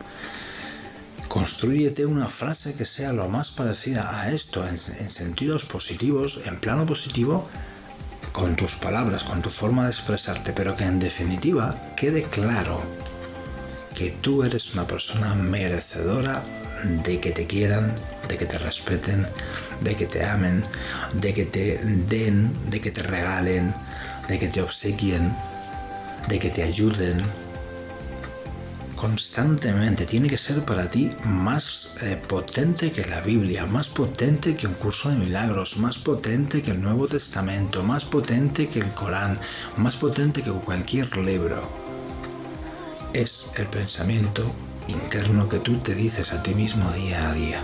construyete 1.31 2.07
una 2.07 2.27
frase 2.27 2.75
que 2.75 2.85
sea 2.85 3.13
lo 3.13 3.29
más 3.29 3.53
parecida 3.53 4.21
a 4.21 4.33
esto 4.33 4.67
en, 4.67 4.75
en 4.75 5.11
sentidos 5.11 5.65
positivos, 5.65 6.41
en 6.45 6.59
plano 6.59 6.85
positivo, 6.85 7.49
con 8.33 8.57
tus 8.57 8.75
palabras, 8.75 9.23
con 9.23 9.41
tu 9.41 9.49
forma 9.49 9.85
de 9.85 9.91
expresarte, 9.91 10.53
pero 10.53 10.77
que 10.77 10.83
en 10.83 10.99
definitiva 10.99 11.77
quede 11.97 12.25
claro 12.25 12.83
que 13.95 14.11
tú 14.11 14.43
eres 14.43 14.75
una 14.75 14.89
persona 14.89 15.37
merecedora 15.37 16.43
de 17.05 17.21
que 17.21 17.31
te 17.31 17.47
quieran, 17.47 17.95
de 18.29 18.37
que 18.37 18.47
te 18.47 18.59
respeten, 18.59 19.25
de 19.83 19.95
que 19.95 20.07
te 20.07 20.25
amen, 20.25 20.65
de 21.15 21.33
que 21.33 21.45
te 21.45 21.79
den, 22.09 22.51
de 22.71 22.81
que 22.81 22.91
te 22.91 23.05
regalen, 23.05 23.73
de 24.27 24.37
que 24.37 24.49
te 24.49 24.63
obsequien, 24.63 25.33
de 26.29 26.41
que 26.41 26.51
te 26.51 26.65
ayuden. 26.65 27.23
Constantemente 29.01 30.05
tiene 30.05 30.29
que 30.29 30.37
ser 30.37 30.63
para 30.65 30.87
ti 30.87 31.11
más 31.25 31.97
eh, 32.03 32.21
potente 32.29 32.93
que 32.93 33.07
la 33.07 33.23
Biblia, 33.23 33.65
más 33.65 33.89
potente 33.89 34.55
que 34.55 34.67
un 34.67 34.75
curso 34.75 35.09
de 35.09 35.17
milagros, 35.17 35.79
más 35.79 35.99
potente 35.99 36.61
que 36.61 36.73
el 36.73 36.83
Nuevo 36.83 37.07
Testamento, 37.07 37.83
más 37.83 38.05
potente 38.05 38.69
que 38.69 38.81
el 38.81 38.91
Corán, 38.91 39.39
más 39.79 39.97
potente 39.97 40.43
que 40.43 40.51
cualquier 40.51 41.17
libro 41.17 41.91
es 43.13 43.53
el 43.57 43.67
pensamiento 43.67 44.43
interno 44.89 45.49
que 45.49 45.59
tú 45.59 45.79
te 45.79 45.95
dices 45.95 46.33
a 46.33 46.43
ti 46.43 46.55
mismo 46.55 46.91
día 46.93 47.31
a 47.31 47.35
día. 47.35 47.63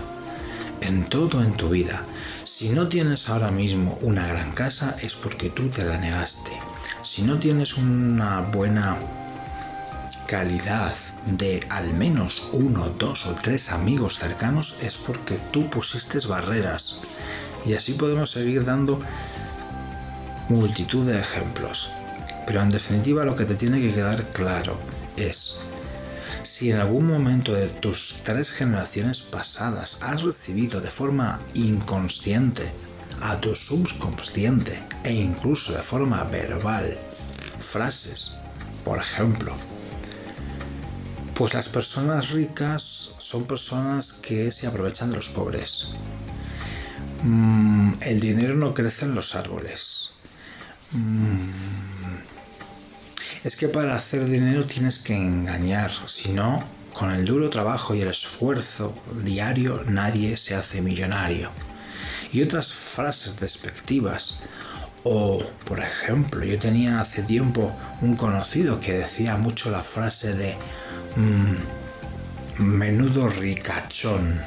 En 0.81 1.05
todo 1.05 1.41
en 1.41 1.53
tu 1.53 1.69
vida. 1.69 2.03
Si 2.43 2.69
no 2.69 2.87
tienes 2.87 3.29
ahora 3.29 3.51
mismo 3.51 3.97
una 4.01 4.27
gran 4.27 4.51
casa 4.51 4.95
es 5.01 5.15
porque 5.15 5.49
tú 5.49 5.69
te 5.69 5.83
la 5.83 5.97
negaste. 5.97 6.51
Si 7.03 7.21
no 7.21 7.39
tienes 7.39 7.77
una 7.77 8.41
buena 8.41 8.97
calidad 10.27 10.95
de 11.31 11.65
al 11.69 11.93
menos 11.93 12.49
uno, 12.53 12.89
dos 12.97 13.25
o 13.25 13.35
tres 13.35 13.71
amigos 13.71 14.17
cercanos 14.17 14.81
es 14.81 14.97
porque 14.97 15.37
tú 15.51 15.69
pusiste 15.69 16.19
barreras. 16.27 17.01
Y 17.65 17.73
así 17.73 17.93
podemos 17.93 18.31
seguir 18.31 18.63
dando 18.63 18.99
multitud 20.49 21.05
de 21.05 21.19
ejemplos. 21.19 21.91
Pero 22.45 22.61
en 22.61 22.71
definitiva 22.71 23.25
lo 23.25 23.35
que 23.35 23.45
te 23.45 23.55
tiene 23.55 23.81
que 23.81 23.93
quedar 23.93 24.23
claro 24.31 24.79
es, 25.17 25.59
si 26.43 26.71
en 26.71 26.79
algún 26.79 27.05
momento 27.05 27.53
de 27.53 27.67
tus 27.67 28.21
tres 28.23 28.51
generaciones 28.51 29.21
pasadas 29.21 29.99
has 30.01 30.23
recibido 30.23 30.79
de 30.79 30.89
forma 30.89 31.41
inconsciente 31.53 32.71
a 33.21 33.39
tu 33.41 33.55
subconsciente 33.55 34.79
e 35.03 35.11
incluso 35.11 35.73
de 35.73 35.81
forma 35.81 36.23
verbal 36.23 36.97
frases, 37.59 38.37
por 38.85 38.99
ejemplo, 38.99 39.53
Pues 41.37 41.53
las 41.53 41.69
personas 41.69 42.31
ricas 42.31 43.13
son 43.19 43.45
personas 43.45 44.13
que 44.13 44.51
se 44.51 44.65
aprovechan 44.65 45.11
de 45.11 45.17
los 45.17 45.29
pobres. 45.29 45.89
Mm, 47.21 47.93
el 48.01 48.19
dinero 48.19 48.55
no 48.55 48.73
crece 48.73 49.05
en 49.05 49.13
los 49.13 49.35
árboles. 49.35 50.13
Mm, 50.93 51.35
es 53.43 53.55
que 53.55 53.67
para 53.67 53.95
hacer 53.95 54.25
dinero 54.25 54.65
tienes 54.65 54.97
que 54.97 55.15
engañar, 55.15 55.91
si 56.07 56.33
no, 56.33 56.63
con 56.91 57.11
el 57.11 57.23
duro 57.23 57.51
trabajo 57.51 57.93
y 57.93 58.01
el 58.01 58.07
esfuerzo 58.07 58.95
diario 59.23 59.83
nadie 59.85 60.37
se 60.37 60.55
hace 60.55 60.81
millonario. 60.81 61.51
Y 62.33 62.41
otras 62.41 62.73
frases 62.73 63.39
despectivas. 63.39 64.39
O, 65.03 65.41
por 65.65 65.79
ejemplo, 65.79 66.43
yo 66.43 66.59
tenía 66.59 66.99
hace 66.99 67.23
tiempo 67.23 67.71
un 68.01 68.15
conocido 68.15 68.79
que 68.79 68.93
decía 68.93 69.37
mucho 69.37 69.71
la 69.71 69.83
frase 69.83 70.33
de 70.33 70.55
mm, 71.15 72.63
menudo 72.63 73.29
ricachón. 73.29 74.39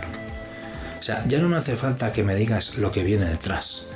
O 0.98 1.02
sea, 1.02 1.24
ya 1.26 1.40
no 1.40 1.48
me 1.48 1.56
hace 1.56 1.76
falta 1.76 2.12
que 2.12 2.22
me 2.22 2.34
digas 2.34 2.76
lo 2.76 2.92
que 2.92 3.04
viene 3.04 3.26
detrás. 3.26 3.86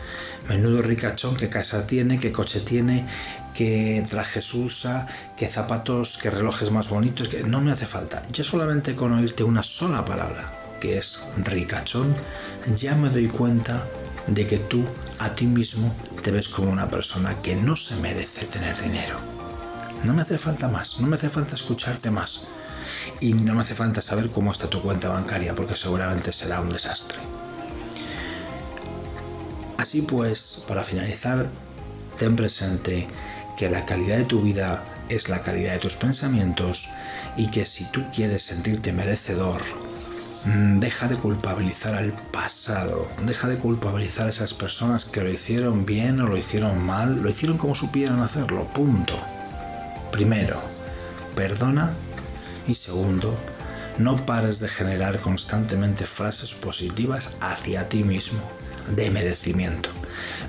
Menudo 0.49 0.83
ricachón, 0.83 1.37
qué 1.37 1.49
casa 1.49 1.87
tiene, 1.87 2.19
qué 2.19 2.33
coche 2.33 2.61
tiene, 2.61 3.07
qué 3.55 4.05
trajes 4.09 4.53
usa, 4.55 5.07
qué 5.37 5.49
zapatos, 5.49 6.19
qué 6.21 6.31
relojes 6.31 6.71
más 6.71 6.89
bonitos, 6.89 7.29
que 7.29 7.43
no 7.45 7.61
me 7.61 7.73
hace 7.73 7.87
falta. 7.87 8.23
Yo 8.33 8.45
solamente 8.45 8.95
con 8.95 9.13
oírte 9.13 9.45
una 9.45 9.63
sola 9.63 10.05
palabra, 10.05 10.51
que 10.81 10.99
es 10.99 11.29
ricachón, 11.37 12.15
ya 12.75 12.95
me 12.95 13.09
doy 13.09 13.29
cuenta 13.29 13.87
de 14.27 14.47
que 14.47 14.59
tú 14.59 14.85
a 15.19 15.35
ti 15.35 15.47
mismo 15.47 15.95
te 16.23 16.31
ves 16.31 16.49
como 16.49 16.71
una 16.71 16.89
persona 16.89 17.41
que 17.43 17.57
no 17.57 17.77
se 17.77 17.97
merece 17.97 18.47
tener 18.47 18.81
dinero. 18.81 19.19
No 20.05 20.13
me 20.13 20.23
hace 20.23 20.39
falta 20.39 20.69
más, 20.69 21.01
no 21.01 21.07
me 21.07 21.17
hace 21.17 21.29
falta 21.29 21.55
escucharte 21.55 22.11
más. 22.11 22.47
Y 23.21 23.35
no 23.35 23.55
me 23.55 23.63
hace 23.63 23.75
falta 23.75 24.03
saber 24.03 24.31
cómo 24.31 24.53
está 24.53 24.69
tu 24.69 24.83
cuenta 24.83 25.09
bancaria, 25.09 25.55
porque 25.55 25.77
seguramente 25.77 26.33
será 26.33 26.61
un 26.61 26.71
desastre. 26.71 27.19
Así 29.79 30.03
pues, 30.03 30.65
para 30.67 30.85
finalizar, 30.85 31.47
ten 32.19 32.37
presente 32.37 33.07
que 33.57 33.71
la 33.71 33.85
calidad 33.87 34.19
de 34.19 34.25
tu 34.25 34.43
vida 34.43 34.83
es 35.09 35.29
la 35.29 35.43
calidad 35.43 35.73
de 35.73 35.79
tus 35.79 35.97
pensamientos 35.97 36.89
y 37.37 37.51
que 37.51 37.67
si 37.67 37.91
tú 37.91 38.05
quieres 38.15 38.43
sentirte 38.43 38.93
merecedor, 38.93 39.61
deja 40.45 41.09
de 41.09 41.17
culpabilizar 41.17 41.95
al 41.95 42.13
pasado, 42.13 43.09
deja 43.23 43.49
de 43.49 43.57
culpabilizar 43.57 44.27
a 44.27 44.31
esas 44.31 44.53
personas 44.53 45.07
que 45.07 45.23
lo 45.23 45.31
hicieron 45.31 45.87
bien 45.87 46.21
o 46.21 46.27
lo 46.27 46.37
hicieron 46.37 46.85
mal, 46.85 47.23
lo 47.23 47.31
hicieron 47.31 47.57
como 47.57 47.75
supieran 47.75 48.21
hacerlo, 48.21 48.65
punto. 48.75 49.19
Primero, 50.13 50.61
perdona 51.35 51.93
y 52.67 52.75
segundo, 52.75 53.37
no 53.99 54.17
pares 54.27 54.61
de 54.61 54.69
generar 54.69 55.21
constantemente 55.21 56.07
frases 56.07 56.55
positivas 56.55 57.37
hacia 57.41 57.89
ti 57.89 58.05
mismo 58.05 58.41
de 58.95 59.11
merecimiento. 59.11 59.89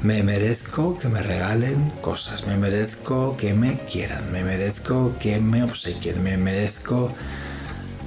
Me 0.03 0.23
merezco 0.23 0.97
que 0.97 1.07
me 1.07 1.23
regalen 1.23 1.89
cosas, 2.01 2.45
me 2.45 2.57
merezco 2.57 3.37
que 3.37 3.53
me 3.53 3.79
quieran, 3.79 4.31
me 4.31 4.43
merezco 4.43 5.15
que 5.19 5.39
me 5.39 5.63
obsequien, 5.63 6.21
me 6.21 6.37
merezco 6.37 7.11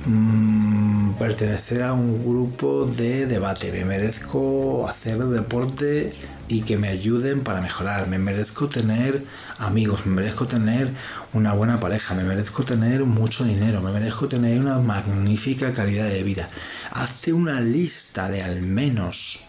mm, 0.09 1.13
pertenecer 1.19 1.83
a 1.83 1.93
un 1.93 2.25
grupo 2.25 2.87
de 2.87 3.27
debate, 3.27 3.71
me 3.73 3.85
merezco 3.85 4.89
hacer 4.89 5.19
deporte 5.19 6.13
y 6.49 6.63
que 6.63 6.77
me 6.77 6.89
ayuden 6.89 7.43
para 7.43 7.61
mejorar, 7.61 8.09
me 8.09 8.19
merezco 8.19 8.69
tener 8.69 9.23
amigos, 9.59 10.07
me 10.07 10.15
merezco 10.17 10.47
tener 10.47 10.89
una 11.33 11.53
buena 11.53 11.79
pareja, 11.79 12.15
me 12.15 12.25
merezco 12.25 12.65
tener 12.65 13.05
mucho 13.05 13.45
dinero, 13.45 13.81
me 13.83 13.93
merezco 13.93 14.29
tener 14.29 14.59
una 14.59 14.79
magnífica 14.79 15.73
calidad 15.73 16.09
de 16.09 16.23
vida. 16.23 16.49
Hazte 16.91 17.33
una 17.33 17.61
lista 17.61 18.31
de 18.31 18.43
al 18.43 18.63
menos 18.63 19.45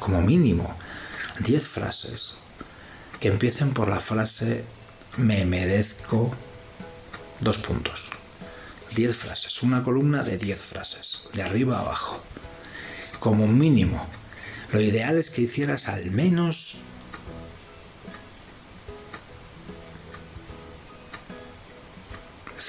como 0.00 0.20
mínimo 0.20 0.74
10 1.40 1.66
frases 1.66 2.42
que 3.20 3.28
empiecen 3.28 3.72
por 3.72 3.88
la 3.88 4.00
frase 4.00 4.64
me 5.16 5.44
merezco 5.44 6.34
dos 7.40 7.58
puntos. 7.58 8.19
10 8.94 9.16
frases, 9.16 9.62
una 9.62 9.82
columna 9.82 10.22
de 10.22 10.36
10 10.36 10.60
frases, 10.60 11.28
de 11.32 11.42
arriba 11.42 11.78
a 11.78 11.80
abajo. 11.80 12.22
Como 13.18 13.46
mínimo. 13.46 14.06
Lo 14.72 14.80
ideal 14.80 15.18
es 15.18 15.30
que 15.30 15.42
hicieras 15.42 15.88
al 15.88 16.10
menos 16.10 16.82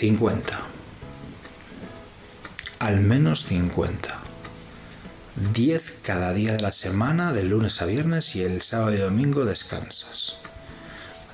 ...50... 0.02 0.42
Al 2.80 3.02
menos 3.02 3.46
50. 3.46 4.20
10 5.54 6.00
cada 6.02 6.34
día 6.34 6.54
de 6.54 6.60
la 6.60 6.72
semana, 6.72 7.32
de 7.34 7.44
lunes 7.44 7.84
a 7.84 7.86
viernes 7.86 8.36
y 8.36 8.42
el 8.42 8.64
sábado 8.64 8.96
y 8.96 8.98
domingo 8.98 9.46
descansas. 9.46 10.41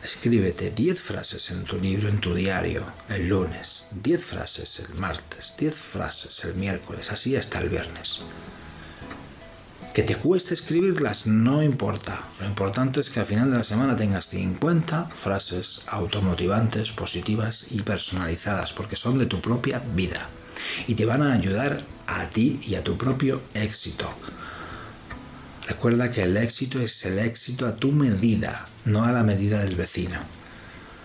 Escríbete 0.07 0.71
10 0.71 1.01
frases 1.01 1.51
en 1.51 1.65
tu 1.65 1.77
libro, 1.77 2.07
en 2.07 2.21
tu 2.21 2.33
diario, 2.33 2.85
el 3.09 3.27
lunes, 3.27 3.87
10 3.91 4.23
frases 4.23 4.79
el 4.79 4.95
martes, 4.95 5.55
10 5.59 5.75
frases 5.75 6.45
el 6.45 6.55
miércoles, 6.55 7.11
así 7.11 7.35
hasta 7.35 7.59
el 7.59 7.67
viernes. 7.67 8.21
Que 9.93 10.03
te 10.03 10.15
cueste 10.15 10.53
escribirlas 10.53 11.27
no 11.27 11.61
importa. 11.61 12.23
Lo 12.39 12.47
importante 12.47 13.01
es 13.01 13.09
que 13.09 13.19
al 13.19 13.25
final 13.25 13.51
de 13.51 13.57
la 13.57 13.65
semana 13.65 13.97
tengas 13.97 14.27
50 14.27 15.09
frases 15.09 15.83
automotivantes, 15.87 16.93
positivas 16.93 17.73
y 17.73 17.81
personalizadas, 17.81 18.71
porque 18.71 18.95
son 18.95 19.17
de 19.17 19.25
tu 19.25 19.41
propia 19.41 19.79
vida 19.93 20.29
y 20.87 20.95
te 20.95 21.05
van 21.05 21.21
a 21.21 21.33
ayudar 21.33 21.81
a 22.07 22.29
ti 22.29 22.61
y 22.65 22.75
a 22.75 22.83
tu 22.83 22.97
propio 22.97 23.41
éxito. 23.53 24.09
Recuerda 25.67 26.11
que 26.11 26.23
el 26.23 26.37
éxito 26.37 26.79
es 26.79 27.05
el 27.05 27.19
éxito 27.19 27.67
a 27.67 27.75
tu 27.75 27.91
medida, 27.91 28.65
no 28.85 29.03
a 29.03 29.11
la 29.11 29.23
medida 29.23 29.59
del 29.63 29.75
vecino. 29.75 30.17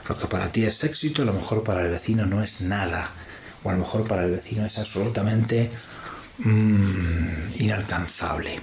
Lo 0.08 0.16
que 0.16 0.26
para 0.26 0.50
ti 0.50 0.64
es 0.64 0.84
éxito, 0.84 1.22
a 1.22 1.24
lo 1.24 1.32
mejor 1.32 1.64
para 1.64 1.84
el 1.84 1.90
vecino 1.90 2.26
no 2.26 2.42
es 2.42 2.60
nada. 2.62 3.10
O 3.64 3.70
a 3.70 3.72
lo 3.72 3.80
mejor 3.80 4.06
para 4.06 4.24
el 4.24 4.30
vecino 4.30 4.64
es 4.64 4.78
absolutamente 4.78 5.70
mm, 6.38 7.60
inalcanzable. 7.60 8.60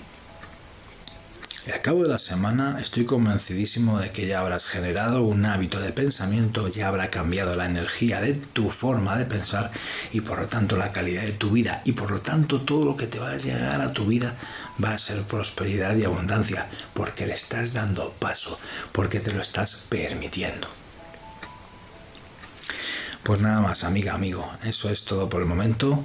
Y 1.70 1.72
al 1.72 1.82
cabo 1.82 2.02
de 2.02 2.10
la 2.10 2.18
semana 2.18 2.78
estoy 2.82 3.06
convencidísimo 3.06 4.00
de 4.00 4.10
que 4.10 4.26
ya 4.26 4.40
habrás 4.40 4.66
generado 4.66 5.22
un 5.22 5.46
hábito 5.46 5.80
de 5.80 5.94
pensamiento, 5.94 6.68
ya 6.68 6.88
habrá 6.88 7.12
cambiado 7.12 7.56
la 7.56 7.68
energía 7.68 8.22
de 8.22 8.34
tu 8.34 8.72
forma 8.72 9.16
de 9.20 9.26
pensar 9.26 9.70
y 10.12 10.22
por 10.22 10.40
lo 10.40 10.48
tanto 10.48 10.78
la 10.78 10.92
calidad 10.92 11.22
de 11.22 11.32
tu 11.32 11.52
vida 11.52 11.84
y 11.86 11.92
por 11.92 12.10
lo 12.10 12.22
tanto 12.22 12.62
todo 12.62 12.86
lo 12.86 12.98
que 12.98 13.06
te 13.06 13.20
va 13.20 13.30
a 13.30 13.38
llegar 13.38 13.82
a 13.82 13.94
tu 13.94 14.08
vida 14.08 14.36
va 14.84 14.96
a 14.96 14.98
ser 14.98 15.22
prosperidad 15.22 15.96
y 15.96 16.06
abundancia 16.06 16.68
porque 16.96 17.28
le 17.28 17.36
estás 17.36 17.74
dando 17.74 18.16
paso, 18.18 18.58
porque 18.92 19.20
te 19.20 19.32
lo 19.32 19.44
estás 19.44 19.86
permitiendo. 19.90 20.68
Pues 23.22 23.42
nada 23.42 23.62
más, 23.62 23.84
amiga, 23.84 24.16
amigo, 24.16 24.52
eso 24.64 24.90
es 24.90 25.04
todo 25.04 25.30
por 25.30 25.44
el 25.44 25.48
momento. 25.48 26.04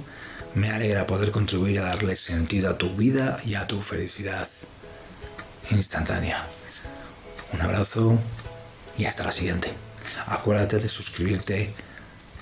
Me 0.53 0.69
alegra 0.69 1.07
poder 1.07 1.31
contribuir 1.31 1.79
a 1.79 1.85
darle 1.85 2.15
sentido 2.17 2.69
a 2.69 2.77
tu 2.77 2.95
vida 2.95 3.39
y 3.43 3.55
a 3.55 3.65
tu 3.65 3.81
felicidad 3.81 4.47
instantánea. 5.71 6.45
Un 7.53 7.61
abrazo 7.61 8.17
y 8.97 9.05
hasta 9.05 9.23
la 9.23 9.31
siguiente. 9.31 9.71
Acuérdate 10.27 10.79
de 10.79 10.89
suscribirte 10.89 11.73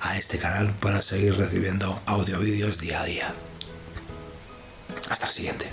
a 0.01 0.17
este 0.17 0.37
canal 0.37 0.71
para 0.81 1.01
seguir 1.01 1.37
recibiendo 1.37 2.01
audio 2.05 2.39
vídeos 2.39 2.79
día 2.79 3.01
a 3.01 3.05
día. 3.05 3.33
Hasta 5.09 5.27
la 5.27 5.33
siguiente. 5.33 5.69